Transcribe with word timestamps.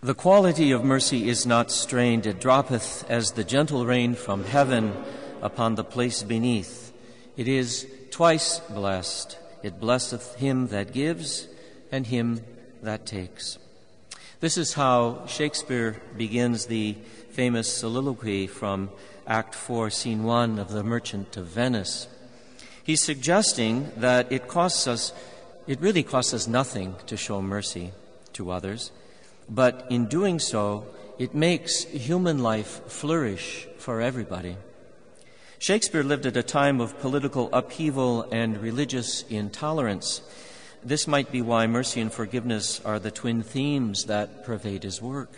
The 0.00 0.14
quality 0.14 0.70
of 0.70 0.84
mercy 0.84 1.28
is 1.28 1.44
not 1.44 1.72
strained, 1.72 2.24
it 2.24 2.40
droppeth 2.40 3.04
as 3.10 3.32
the 3.32 3.42
gentle 3.42 3.84
rain 3.84 4.14
from 4.14 4.44
heaven 4.44 4.94
upon 5.42 5.74
the 5.74 5.82
place 5.82 6.22
beneath. 6.22 6.92
It 7.36 7.48
is 7.48 7.84
twice 8.12 8.60
blessed. 8.60 9.36
It 9.64 9.80
blesseth 9.80 10.36
him 10.36 10.68
that 10.68 10.92
gives 10.92 11.48
and 11.90 12.06
him 12.06 12.44
that 12.80 13.06
takes. 13.06 13.58
This 14.38 14.56
is 14.56 14.74
how 14.74 15.26
Shakespeare 15.26 16.00
begins 16.16 16.66
the 16.66 16.96
famous 17.30 17.72
soliloquy 17.72 18.46
from 18.46 18.90
Act 19.26 19.52
4, 19.52 19.90
Scene 19.90 20.22
1 20.22 20.60
of 20.60 20.70
The 20.70 20.84
Merchant 20.84 21.36
of 21.36 21.46
Venice. 21.46 22.06
He's 22.84 23.02
suggesting 23.02 23.90
that 23.96 24.30
it 24.30 24.46
costs 24.46 24.86
us, 24.86 25.12
it 25.66 25.80
really 25.80 26.04
costs 26.04 26.32
us 26.32 26.46
nothing 26.46 26.94
to 27.06 27.16
show 27.16 27.42
mercy 27.42 27.90
to 28.34 28.52
others 28.52 28.92
but 29.48 29.86
in 29.90 30.06
doing 30.06 30.38
so, 30.38 30.86
it 31.18 31.34
makes 31.34 31.84
human 31.84 32.38
life 32.38 32.86
flourish 32.86 33.66
for 33.78 34.00
everybody. 34.00 34.56
Shakespeare 35.58 36.04
lived 36.04 36.26
at 36.26 36.36
a 36.36 36.42
time 36.42 36.80
of 36.80 37.00
political 37.00 37.48
upheaval 37.52 38.28
and 38.30 38.62
religious 38.62 39.22
intolerance. 39.28 40.22
This 40.84 41.08
might 41.08 41.32
be 41.32 41.42
why 41.42 41.66
mercy 41.66 42.00
and 42.00 42.12
forgiveness 42.12 42.80
are 42.84 43.00
the 43.00 43.10
twin 43.10 43.42
themes 43.42 44.04
that 44.04 44.44
pervade 44.44 44.84
his 44.84 45.02
work. 45.02 45.32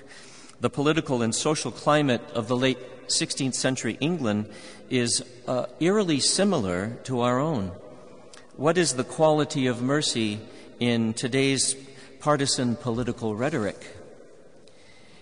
The 0.60 0.68
political 0.68 1.22
and 1.22 1.34
social 1.34 1.70
climate 1.70 2.20
of 2.34 2.48
the 2.48 2.56
late 2.56 3.08
16th 3.08 3.54
century 3.54 3.96
England 4.00 4.50
is 4.90 5.24
uh, 5.48 5.66
eerily 5.80 6.20
similar 6.20 6.98
to 7.04 7.22
our 7.22 7.40
own. 7.40 7.72
What 8.56 8.76
is 8.76 8.94
the 8.94 9.04
quality 9.04 9.66
of 9.66 9.80
mercy 9.80 10.40
in 10.78 11.14
today's 11.14 11.74
partisan 12.18 12.76
political 12.76 13.34
rhetoric? 13.34 13.99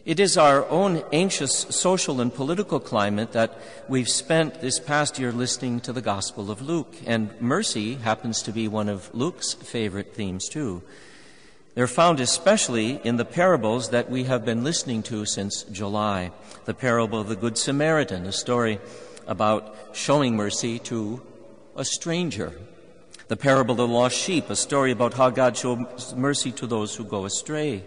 It 0.09 0.21
is 0.21 0.39
our 0.39 0.67
own 0.71 1.05
anxious 1.13 1.53
social 1.69 2.23
and 2.23 2.33
political 2.33 2.81
climate 2.81 3.33
that 3.33 3.59
we've 3.89 4.09
spent 4.09 4.63
this 4.63 4.81
past 4.81 5.19
year 5.19 5.33
listening 5.33 5.81
to 5.81 5.93
the 5.93 6.01
Gospel 6.01 6.51
of 6.51 6.63
Luke, 6.63 6.95
and 7.05 7.39
mercy 7.43 7.97
happens 7.97 8.41
to 8.45 8.51
be 8.51 8.69
one 8.69 8.89
of 8.89 9.15
Luke's 9.15 9.53
favorite 9.53 10.15
themes, 10.15 10.49
too. 10.49 10.83
They're 11.75 11.87
found 11.87 12.21
especially 12.21 13.03
in 13.05 13.19
the 13.19 13.27
parables 13.27 13.91
that 13.91 14.11
we 14.11 14.25
have 14.25 14.47
been 14.47 14.65
listening 14.65 15.03
to 15.03 15.27
since 15.27 15.65
July. 15.65 16.33
The 16.65 16.73
parable 16.73 17.21
of 17.21 17.29
the 17.29 17.37
Good 17.37 17.59
Samaritan, 17.59 18.25
a 18.25 18.33
story 18.33 18.81
about 19.27 19.77
showing 19.93 20.37
mercy 20.37 20.79
to 20.89 21.21
a 21.77 21.85
stranger. 21.85 22.55
The 23.27 23.37
parable 23.37 23.73
of 23.73 23.77
the 23.77 23.87
lost 23.87 24.17
sheep, 24.17 24.49
a 24.49 24.57
story 24.57 24.91
about 24.91 25.13
how 25.13 25.29
God 25.29 25.55
shows 25.55 26.15
mercy 26.17 26.51
to 26.53 26.67
those 26.67 26.97
who 26.97 27.05
go 27.05 27.27
astray. 27.27 27.85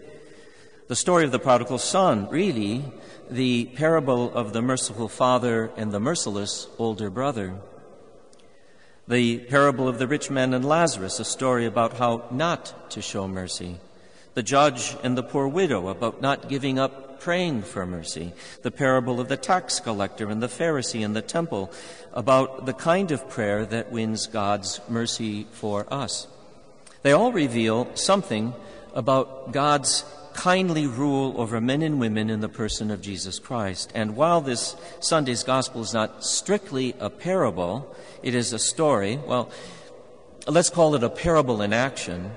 The 0.91 0.97
story 0.97 1.23
of 1.23 1.31
the 1.31 1.39
prodigal 1.39 1.77
son, 1.77 2.27
really, 2.29 2.83
the 3.29 3.63
parable 3.63 4.29
of 4.33 4.51
the 4.51 4.61
merciful 4.61 5.07
father 5.07 5.71
and 5.77 5.93
the 5.93 6.01
merciless 6.01 6.67
older 6.77 7.09
brother. 7.09 7.55
The 9.07 9.37
parable 9.37 9.87
of 9.87 9.99
the 9.99 10.07
rich 10.07 10.29
man 10.29 10.53
and 10.53 10.65
Lazarus, 10.65 11.21
a 11.21 11.23
story 11.23 11.65
about 11.65 11.93
how 11.93 12.25
not 12.29 12.91
to 12.91 13.01
show 13.01 13.25
mercy. 13.25 13.77
The 14.33 14.43
judge 14.43 14.97
and 15.01 15.17
the 15.17 15.23
poor 15.23 15.47
widow, 15.47 15.87
about 15.87 16.19
not 16.19 16.49
giving 16.49 16.77
up 16.77 17.21
praying 17.21 17.61
for 17.61 17.85
mercy. 17.85 18.33
The 18.61 18.71
parable 18.71 19.21
of 19.21 19.29
the 19.29 19.37
tax 19.37 19.79
collector 19.79 20.29
and 20.29 20.43
the 20.43 20.47
Pharisee 20.47 21.05
in 21.05 21.13
the 21.13 21.21
temple, 21.21 21.71
about 22.11 22.65
the 22.65 22.73
kind 22.73 23.11
of 23.11 23.29
prayer 23.29 23.65
that 23.65 23.93
wins 23.93 24.27
God's 24.27 24.81
mercy 24.89 25.47
for 25.53 25.85
us. 25.89 26.27
They 27.01 27.13
all 27.13 27.31
reveal 27.31 27.87
something 27.95 28.53
about 28.93 29.53
God's 29.53 30.03
kindly 30.33 30.87
rule 30.87 31.33
over 31.37 31.61
men 31.61 31.81
and 31.81 31.99
women 31.99 32.29
in 32.29 32.41
the 32.41 32.49
person 32.49 32.91
of 32.91 33.01
Jesus 33.01 33.39
Christ. 33.39 33.91
And 33.95 34.15
while 34.15 34.41
this 34.41 34.75
Sunday's 34.99 35.43
gospel 35.43 35.81
is 35.81 35.93
not 35.93 36.23
strictly 36.23 36.95
a 36.99 37.09
parable, 37.09 37.95
it 38.23 38.35
is 38.35 38.53
a 38.53 38.59
story, 38.59 39.17
well, 39.17 39.49
let's 40.47 40.69
call 40.69 40.95
it 40.95 41.03
a 41.03 41.09
parable 41.09 41.61
in 41.61 41.73
action, 41.73 42.31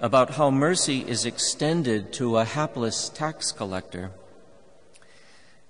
about 0.00 0.30
how 0.30 0.50
mercy 0.50 1.00
is 1.08 1.24
extended 1.24 2.12
to 2.12 2.36
a 2.36 2.44
hapless 2.44 3.08
tax 3.08 3.50
collector. 3.50 4.12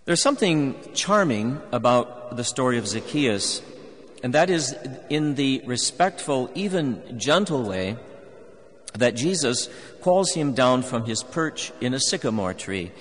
There's 0.04 0.22
something 0.22 0.76
charming 0.94 1.60
about 1.72 2.36
the 2.36 2.44
story 2.44 2.78
of 2.78 2.86
Zacchaeus, 2.86 3.62
and 4.22 4.34
that 4.34 4.50
is 4.50 4.76
in 5.08 5.34
the 5.34 5.62
respectful, 5.64 6.50
even 6.54 7.18
gentle 7.18 7.62
way 7.62 7.96
that 8.94 9.16
Jesus 9.16 9.68
calls 10.02 10.34
him 10.34 10.54
down 10.54 10.82
from 10.82 11.04
his 11.04 11.22
perch 11.22 11.72
in 11.80 11.94
a 11.94 12.00
sycamore 12.00 12.54
tree. 12.54 12.92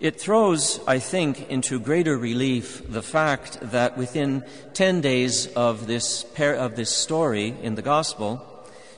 It 0.00 0.20
throws, 0.20 0.80
I 0.86 0.98
think, 0.98 1.48
into 1.48 1.78
greater 1.78 2.18
relief 2.18 2.82
the 2.88 3.02
fact 3.02 3.58
that 3.60 3.96
within 3.96 4.44
10 4.74 5.00
days 5.00 5.46
of 5.54 5.86
this, 5.86 6.24
par- 6.24 6.54
of 6.54 6.74
this 6.74 6.90
story 6.90 7.54
in 7.62 7.76
the 7.76 7.82
Gospel, 7.82 8.44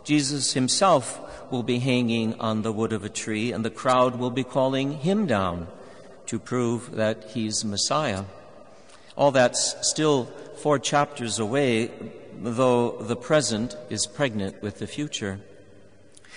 Jesus 0.03 0.55
himself 0.55 1.21
will 1.53 1.63
be 1.63 1.79
hanging 1.79 2.41
on 2.41 2.63
the 2.63 2.73
wood 2.73 2.95
of 2.95 3.05
a 3.05 3.11
tree, 3.11 3.53
and 3.53 3.65
the 3.65 3.71
crowd 3.71 4.17
will 4.17 4.31
be 4.31 4.45
calling 4.45 4.93
him 4.93 5.27
down 5.27 5.69
to 6.27 6.39
prove 6.39 6.93
that 6.93 7.25
he's 7.31 7.65
Messiah. 7.67 8.25
All 9.17 9.31
that's 9.31 9.77
still 9.87 10.25
four 10.57 10.79
chapters 10.79 11.39
away, 11.39 11.91
though 12.41 12.93
the 12.93 13.17
present 13.17 13.77
is 13.91 14.07
pregnant 14.07 14.63
with 14.63 14.79
the 14.79 14.87
future. 14.87 15.41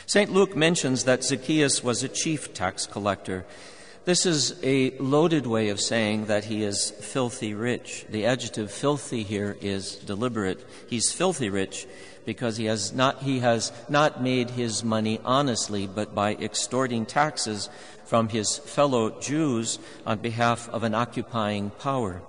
St. 0.05 0.31
Luke 0.31 0.55
mentions 0.55 1.03
that 1.03 1.23
Zacchaeus 1.23 1.83
was 1.83 2.03
a 2.03 2.07
chief 2.09 2.53
tax 2.53 2.85
collector. 2.85 3.45
This 4.05 4.25
is 4.25 4.57
a 4.63 4.91
loaded 4.99 5.45
way 5.45 5.67
of 5.67 5.81
saying 5.81 6.27
that 6.27 6.45
he 6.45 6.63
is 6.63 6.91
filthy 6.91 7.53
rich. 7.53 8.05
The 8.09 8.25
adjective 8.25 8.71
filthy 8.71 9.23
here 9.23 9.57
is 9.59 9.95
deliberate. 9.95 10.65
He's 10.89 11.11
filthy 11.11 11.49
rich 11.49 11.85
because 12.25 12.55
he 12.55 12.65
has 12.65 12.93
not, 12.93 13.23
he 13.23 13.39
has 13.39 13.73
not 13.89 14.23
made 14.23 14.51
his 14.51 14.83
money 14.83 15.19
honestly, 15.25 15.87
but 15.87 16.15
by 16.15 16.35
extorting 16.35 17.05
taxes 17.05 17.69
from 18.05 18.29
his 18.29 18.57
fellow 18.57 19.19
Jews 19.19 19.77
on 20.05 20.19
behalf 20.19 20.69
of 20.69 20.83
an 20.83 20.95
occupying 20.95 21.71
power. 21.71 22.21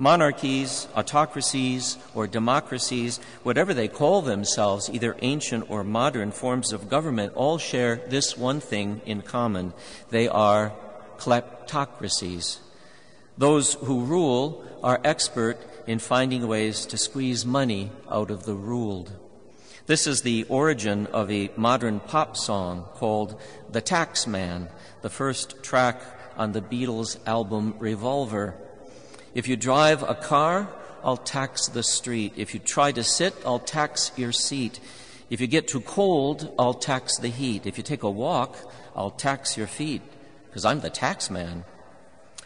Monarchies, 0.00 0.88
autocracies, 0.96 1.98
or 2.14 2.26
democracies, 2.26 3.18
whatever 3.42 3.74
they 3.74 3.86
call 3.86 4.22
themselves, 4.22 4.88
either 4.88 5.14
ancient 5.20 5.70
or 5.70 5.84
modern 5.84 6.30
forms 6.30 6.72
of 6.72 6.88
government, 6.88 7.34
all 7.34 7.58
share 7.58 7.96
this 8.08 8.34
one 8.34 8.60
thing 8.60 9.02
in 9.04 9.20
common. 9.20 9.74
They 10.08 10.26
are 10.26 10.72
kleptocracies. 11.18 12.60
Those 13.36 13.74
who 13.74 14.06
rule 14.06 14.64
are 14.82 15.02
expert 15.04 15.58
in 15.86 15.98
finding 15.98 16.48
ways 16.48 16.86
to 16.86 16.96
squeeze 16.96 17.44
money 17.44 17.90
out 18.10 18.30
of 18.30 18.44
the 18.44 18.54
ruled. 18.54 19.12
This 19.84 20.06
is 20.06 20.22
the 20.22 20.44
origin 20.44 21.08
of 21.08 21.30
a 21.30 21.50
modern 21.56 22.00
pop 22.00 22.38
song 22.38 22.86
called 22.94 23.38
The 23.70 23.82
Taxman, 23.82 24.70
the 25.02 25.10
first 25.10 25.62
track 25.62 26.00
on 26.38 26.52
the 26.52 26.62
Beatles 26.62 27.18
album 27.26 27.74
Revolver. 27.78 28.56
If 29.34 29.46
you 29.46 29.56
drive 29.56 30.02
a 30.02 30.14
car, 30.14 30.68
I'll 31.04 31.16
tax 31.16 31.68
the 31.68 31.82
street. 31.82 32.34
If 32.36 32.52
you 32.52 32.60
try 32.60 32.92
to 32.92 33.04
sit, 33.04 33.34
I'll 33.46 33.60
tax 33.60 34.10
your 34.16 34.32
seat. 34.32 34.80
If 35.30 35.40
you 35.40 35.46
get 35.46 35.68
too 35.68 35.80
cold, 35.80 36.52
I'll 36.58 36.74
tax 36.74 37.16
the 37.18 37.28
heat. 37.28 37.66
If 37.66 37.78
you 37.78 37.84
take 37.84 38.02
a 38.02 38.10
walk, 38.10 38.56
I'll 38.96 39.12
tax 39.12 39.56
your 39.56 39.68
feet, 39.68 40.02
because 40.46 40.64
I'm 40.64 40.80
the 40.80 40.90
tax 40.90 41.30
man. 41.30 41.64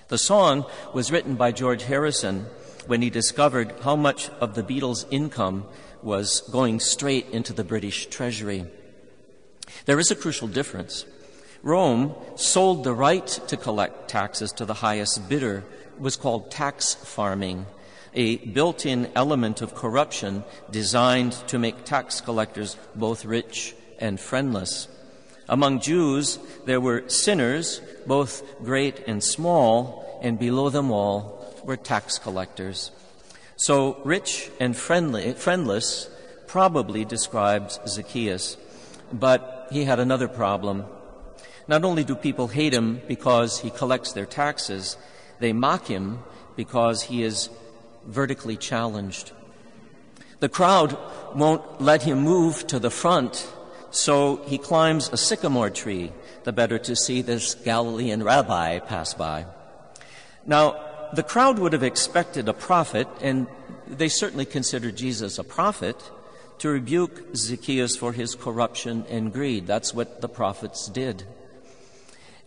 The 0.09 0.19
song 0.19 0.67
was 0.93 1.11
written 1.11 1.34
by 1.37 1.53
George 1.53 1.84
Harrison 1.84 2.47
when 2.87 3.01
he 3.01 3.09
discovered 3.09 3.72
how 3.83 3.97
much 3.97 4.28
of 4.41 4.55
the 4.55 4.62
Beatles' 4.62 5.06
income 5.11 5.65
was 6.03 6.43
going 6.53 6.81
straight 6.81 7.31
into 7.31 7.55
the 7.55 7.65
British 7.65 8.06
Treasury. 8.06 8.66
There 9.87 9.99
is 9.99 10.11
a 10.11 10.16
crucial 10.16 10.49
difference. 10.49 11.06
Rome 11.64 12.14
sold 12.36 12.84
the 12.84 12.92
right 12.92 13.26
to 13.26 13.56
collect 13.56 14.09
taxes 14.09 14.53
to 14.53 14.66
the 14.66 14.74
highest 14.74 15.30
bidder 15.30 15.65
it 15.97 16.00
was 16.00 16.16
called 16.16 16.50
tax 16.50 16.94
farming, 16.94 17.65
a 18.12 18.36
built 18.36 18.84
in 18.84 19.10
element 19.15 19.62
of 19.62 19.74
corruption 19.74 20.44
designed 20.71 21.33
to 21.48 21.59
make 21.59 21.84
tax 21.84 22.21
collectors 22.21 22.77
both 22.94 23.24
rich 23.24 23.74
and 23.98 24.21
friendless. 24.21 24.89
Among 25.48 25.80
Jews, 25.80 26.39
there 26.66 26.80
were 26.80 27.09
sinners, 27.09 27.80
both 28.06 28.42
great 28.62 29.04
and 29.06 29.24
small, 29.24 30.21
and 30.21 30.39
below 30.39 30.68
them 30.68 30.91
all 30.91 31.62
were 31.65 31.78
tax 31.78 32.18
collectors. 32.18 32.91
So, 33.56 34.03
rich 34.04 34.50
and 34.60 34.77
friendly, 34.77 35.33
friendless 35.33 36.10
probably 36.47 37.06
describes 37.06 37.80
Zacchaeus, 37.86 38.59
but 39.12 39.68
he 39.71 39.84
had 39.84 40.00
another 40.00 40.28
problem. 40.28 40.84
Not 41.66 41.84
only 41.84 42.05
do 42.05 42.15
people 42.15 42.49
hate 42.49 42.75
him 42.75 43.01
because 43.09 43.61
he 43.61 43.71
collects 43.71 44.13
their 44.13 44.27
taxes, 44.27 44.97
they 45.41 45.53
mock 45.53 45.87
him 45.87 46.19
because 46.57 47.03
he 47.05 47.22
is 47.22 47.49
vertically 48.07 48.57
challenged. 48.57 49.33
The 50.41 50.49
crowd 50.49 50.99
won't 51.34 51.81
let 51.81 52.03
him 52.03 52.21
move 52.21 52.66
to 52.66 52.78
the 52.78 52.91
front 52.91 53.47
So 53.95 54.43
he 54.47 54.59
climbs 54.59 55.09
a 55.13 55.16
sycamore 55.16 55.71
tree, 55.71 56.13
the 56.43 56.53
better 56.53 56.78
to 56.81 56.97
see 56.97 57.22
this 57.22 57.55
Galilean 57.55 58.25
rabbi 58.25 58.81
pass 58.81 59.15
by. 59.15 59.47
Now, 60.45 61.11
the 61.13 61.22
crowd 61.22 61.61
would 61.61 61.72
have 61.72 61.84
expected 61.84 62.49
a 62.49 62.53
prophet, 62.53 63.07
and 63.21 63.47
they 63.87 64.09
certainly 64.09 64.47
considered 64.47 64.97
Jesus 64.97 65.39
a 65.39 65.45
prophet, 65.45 66.11
to 66.59 66.71
rebuke 66.71 67.37
Zacchaeus 67.37 67.97
for 67.97 68.13
his 68.13 68.34
corruption 68.34 69.05
and 69.09 69.33
greed. 69.33 69.69
That's 69.69 69.95
what 69.95 70.21
the 70.21 70.28
prophets 70.28 70.89
did. 70.89 71.22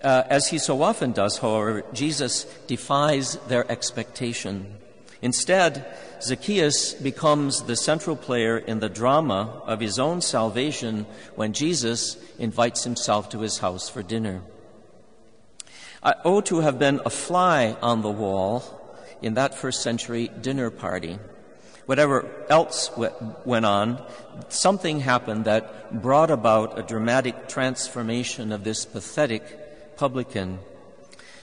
Uh, 0.04 0.24
as 0.30 0.48
he 0.48 0.60
so 0.60 0.82
often 0.84 1.12
does, 1.12 1.40
however, 1.40 1.84
Jesus 1.94 2.44
defies 2.68 3.36
their 3.48 3.70
expectation. 3.72 4.78
Instead, 5.22 5.86
Zacchaeus 6.22 6.94
becomes 6.94 7.64
the 7.64 7.76
central 7.76 8.16
player 8.16 8.58
in 8.58 8.80
the 8.80 8.90
drama 8.90 9.62
of 9.66 9.80
his 9.80 9.98
own 9.98 10.22
salvation 10.22 11.08
when 11.36 11.54
Jesus 11.54 12.18
invites 12.38 12.84
himself 12.84 13.30
to 13.30 13.40
his 13.40 13.58
house 13.58 13.90
for 13.90 14.04
dinner. 14.04 14.42
I 16.04 16.14
owe 16.24 16.42
to 16.42 16.60
have 16.60 16.78
been 16.78 17.02
a 17.04 17.10
fly 17.10 17.76
on 17.82 18.04
the 18.04 18.12
wall 18.12 18.64
in 19.24 19.34
that 19.34 19.56
first 19.56 19.82
century 19.82 20.28
dinner 20.28 20.70
party. 20.70 21.18
Whatever 21.88 22.30
else 22.50 22.92
went 23.46 23.66
on, 23.66 24.04
something 24.50 25.00
happened 25.00 25.46
that 25.46 26.02
brought 26.02 26.30
about 26.30 26.78
a 26.78 26.84
dramatic 26.84 27.48
transformation 27.48 28.52
of 28.52 28.64
this 28.64 28.86
pathetic 28.86 29.67
publican. 29.98 30.60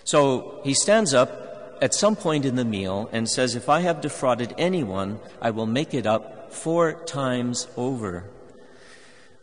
So 0.05 0.61
he 0.65 0.75
stands 0.75 1.13
up 1.13 1.79
at 1.83 1.95
some 1.95 2.17
point 2.17 2.45
in 2.45 2.57
the 2.57 2.65
meal 2.65 3.09
and 3.13 3.29
says, 3.29 3.55
If 3.55 3.69
I 3.69 3.81
have 3.81 4.01
defrauded 4.01 4.55
anyone, 4.57 5.21
I 5.41 5.51
will 5.51 5.67
make 5.67 5.93
it 5.93 6.07
up 6.07 6.53
four 6.53 6.95
times 7.05 7.69
over. 7.77 8.25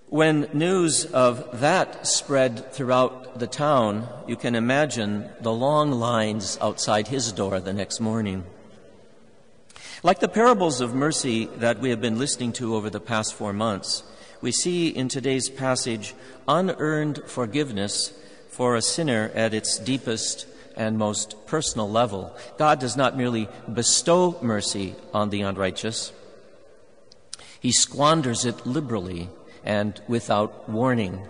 When 0.08 0.50
news 0.54 1.06
of 1.06 1.62
that 1.62 2.06
spread 2.06 2.74
throughout 2.74 3.40
the 3.40 3.48
town, 3.48 4.10
you 4.28 4.36
can 4.36 4.56
imagine 4.56 5.30
the 5.40 5.54
long 5.54 5.92
lines 5.92 6.58
outside 6.62 7.08
his 7.08 7.32
door 7.32 7.60
the 7.60 7.74
next 7.74 8.00
morning. 8.00 8.44
Like 10.04 10.20
the 10.20 10.28
parables 10.28 10.82
of 10.82 10.96
mercy 10.96 11.46
that 11.58 11.80
we 11.80 11.92
have 11.92 12.02
been 12.02 12.18
listening 12.18 12.54
to 12.54 12.76
over 12.76 12.90
the 12.90 13.00
past 13.00 13.36
four 13.36 13.54
months, 13.54 14.04
we 14.42 14.52
see 14.52 14.90
in 14.90 15.08
today's 15.08 15.48
passage 15.48 16.16
unearned 16.48 17.22
forgiveness 17.28 18.12
for 18.52 18.76
a 18.76 18.82
sinner 18.82 19.32
at 19.34 19.54
its 19.54 19.80
deepest 19.80 20.46
and 20.76 20.98
most 20.98 21.36
personal 21.48 21.90
level. 21.90 22.36
God 22.58 22.80
does 22.80 22.96
not 22.96 23.18
merely 23.18 23.48
bestow 23.72 24.38
mercy 24.42 24.96
on 25.14 25.30
the 25.30 25.42
unrighteous, 25.42 26.12
He 27.60 27.72
squanders 27.72 28.46
it 28.46 28.66
liberally 28.66 29.30
and 29.64 30.00
without 30.08 30.70
warning. 30.70 31.22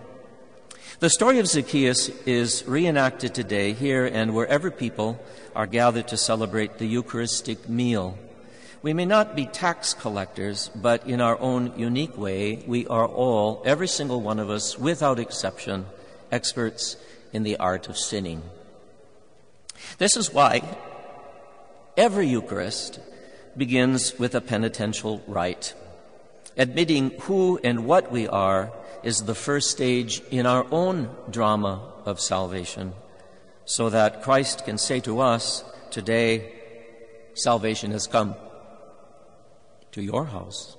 The 1.00 1.10
story 1.10 1.38
of 1.38 1.48
Zacchaeus 1.48 2.08
is 2.26 2.64
reenacted 2.66 3.34
today 3.34 3.72
here 3.72 4.06
and 4.06 4.34
wherever 4.34 4.70
people 4.70 5.20
are 5.54 5.66
gathered 5.66 6.08
to 6.08 6.16
celebrate 6.16 6.78
the 6.78 6.86
Eucharistic 6.86 7.68
meal. 7.68 8.16
We 8.82 8.94
may 8.94 9.04
not 9.04 9.36
be 9.36 9.46
tax 9.46 9.94
collectors, 9.94 10.70
but 10.74 11.06
in 11.06 11.20
our 11.20 11.38
own 11.38 11.78
unique 11.78 12.16
way, 12.16 12.64
we 12.66 12.86
are 12.86 13.06
all, 13.06 13.62
every 13.64 13.88
single 13.88 14.20
one 14.20 14.38
of 14.38 14.50
us, 14.50 14.78
without 14.78 15.18
exception, 15.18 15.86
experts 16.32 16.96
in 17.32 17.44
the 17.44 17.56
art 17.58 17.88
of 17.88 17.96
sinning. 17.96 18.42
This 19.98 20.16
is 20.16 20.32
why 20.32 20.62
every 21.96 22.26
Eucharist 22.26 22.98
begins 23.56 24.18
with 24.18 24.34
a 24.34 24.40
penitential 24.40 25.22
rite. 25.26 25.74
Admitting 26.56 27.10
who 27.20 27.60
and 27.62 27.86
what 27.86 28.10
we 28.10 28.26
are 28.28 28.72
is 29.02 29.18
the 29.18 29.34
first 29.34 29.70
stage 29.70 30.22
in 30.30 30.46
our 30.46 30.66
own 30.70 31.10
drama 31.30 31.80
of 32.04 32.20
salvation, 32.20 32.92
so 33.64 33.90
that 33.90 34.22
Christ 34.22 34.64
can 34.64 34.78
say 34.78 35.00
to 35.00 35.20
us, 35.20 35.64
Today, 35.90 36.52
salvation 37.34 37.90
has 37.90 38.06
come 38.06 38.34
to 39.92 40.02
your 40.02 40.24
house. 40.24 40.76